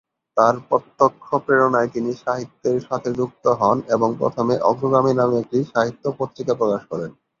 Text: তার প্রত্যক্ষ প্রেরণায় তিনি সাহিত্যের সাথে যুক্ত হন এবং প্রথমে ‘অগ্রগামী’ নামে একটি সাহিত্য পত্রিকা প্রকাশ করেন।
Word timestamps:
তার 0.37 0.55
প্রত্যক্ষ 0.67 1.25
প্রেরণায় 1.45 1.89
তিনি 1.89 2.11
সাহিত্যের 2.23 2.77
সাথে 2.87 3.09
যুক্ত 3.19 3.45
হন 3.59 3.77
এবং 3.95 4.09
প্রথমে 4.21 4.55
‘অগ্রগামী’ 4.63 5.13
নামে 5.15 5.35
একটি 5.39 5.59
সাহিত্য 5.71 6.03
পত্রিকা 6.19 6.53
প্রকাশ 6.59 6.81
করেন। 6.91 7.11